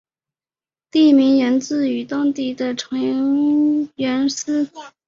[0.89, 2.89] 地名源自于当地的长
[3.97, 4.67] 延寺。